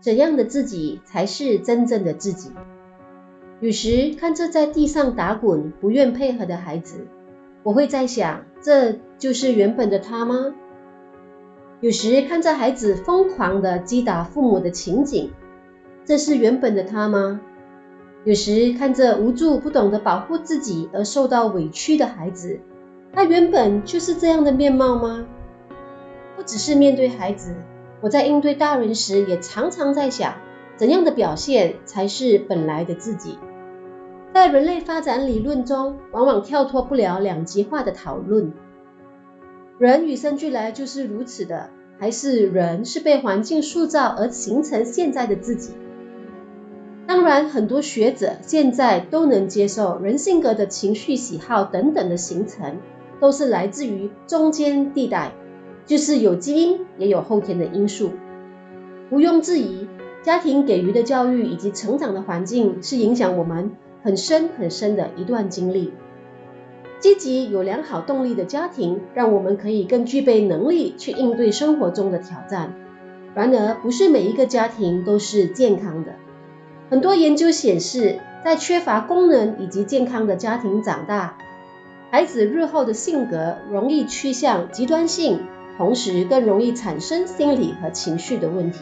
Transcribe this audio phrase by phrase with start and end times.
[0.00, 2.50] 怎样的自己才是真正的自己？
[3.60, 7.06] 有时看着在地上打滚、不愿配合的孩子，
[7.62, 10.54] 我会在想，这就是原本的他吗？
[11.80, 15.30] 有时看着孩子疯狂地击打父母的情景，
[16.06, 17.40] 这是原本的他吗？
[18.24, 22.60] 有时看着无助、不懂得保护自己而受到委屈的孩子，
[23.12, 25.26] 他原本就是这样的面貌吗？
[26.36, 27.54] 不只是面对孩子，
[28.00, 30.34] 我在应对大人时，也常常在想，
[30.76, 33.38] 怎样的表现才是本来的自己？
[34.32, 38.52] 在人类发展理论中，往往跳脱不了两极化的讨论：
[39.78, 45.72] 人与生俱来就是如此的，还是人是被环境塑造而形成现在的自己？
[47.06, 52.78] 当然，很多学者现在都能接受人性格的情绪、喜好等等的形成，
[53.18, 55.32] 都是来自于中间地带。
[55.90, 58.12] 就是有基因，也有后天的因素。
[59.10, 59.88] 毋庸置疑，
[60.22, 63.72] 家庭给予的教育以及成长的环境是影响我们
[64.04, 65.92] 很深很深的一段经历。
[67.00, 72.72] 积极有良好动力的家庭，让我们可以更具备能力去应对生活中的挑战。
[73.34, 76.12] 然而，不是每一个家庭都是健康的。
[76.88, 81.36] 很多研究显示，在缺乏功能以及健康的家庭长大，
[82.12, 85.40] 孩子日后的性格容易趋向极端性。
[85.76, 88.80] 同时更容易产生心理和情绪的问题。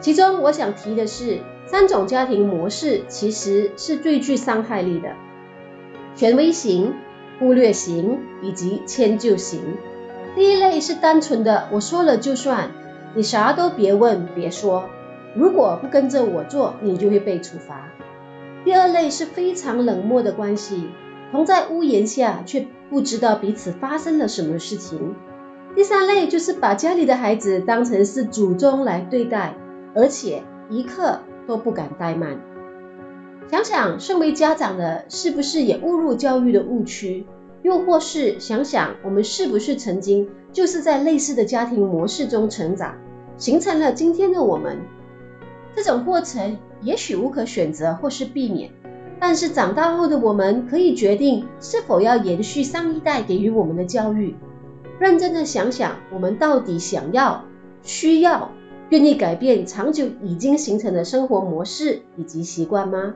[0.00, 5.10] 其中我想提的是，三种家庭模式其实是最具伤害力的：
[6.14, 6.94] 权威型、
[7.38, 9.60] 忽略型以及迁就型。
[10.34, 12.70] 第一类是单纯的“我说了就算”，
[13.14, 14.84] 你啥都别问别说，
[15.34, 17.88] 如果不跟着我做，你就会被处罚。
[18.64, 20.88] 第二类是非常冷漠的关系。
[21.32, 25.14] 同在屋檐下，却不知道彼此发生了什么事情。
[25.74, 29.54] 第三类就是把家里的孩子当成是祖宗来对待，
[29.94, 32.38] 而且一刻都不敢怠慢。
[33.50, 37.26] 想想身为家长的，是不是也误入教育的误区？
[37.62, 42.94] 又或是想想我们是不是曾经就是在类似的家庭模式中成长，
[43.36, 44.78] 形成了今天的我们？
[45.74, 48.70] 这种过程也许无可选择，或是避免。
[49.26, 54.34] 但是长大后的我们可以决定是否要延续上一代给予我们的教育，
[54.98, 57.42] 认真的想想，我们到底想要、
[57.82, 58.50] 需要、
[58.90, 63.14] 愿意改变长久已经形成的生活模式以及习惯吗？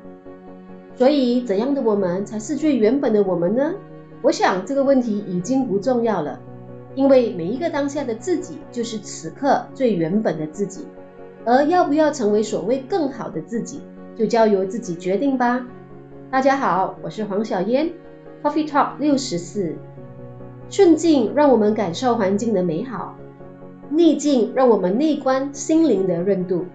[0.97, 3.75] 所以，怎样的我们才是最原本的我们呢？
[4.23, 6.41] 我想这个问题已经不重要了，
[6.95, 10.87] 因为每一个当下的自己就是此刻最原本的自己，
[11.45, 13.83] 而要不要成为所谓更好的自己，
[14.17, 15.67] 就交由自己决定吧。
[16.31, 17.91] 大家好，我是黄小嫣
[18.43, 19.77] ，Coffee Talk 六十四。
[20.69, 23.17] 顺境让我们感受环境的美好，
[23.89, 26.67] 逆境让我们内观心灵的韧度。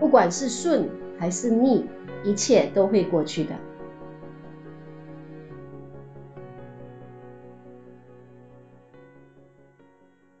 [0.00, 1.84] 不管是顺还是逆，
[2.24, 3.50] 一切都会过去的。